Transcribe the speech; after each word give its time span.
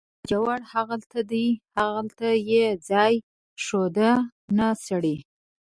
باجوړ 0.23 0.59
هغلته 0.73 1.19
دی، 1.31 1.47
هغلته 1.77 2.29
یې 2.49 2.65
ځای 2.89 3.13
ښوده، 3.63 4.11
نه 4.57 4.67
سړی. 4.85 5.17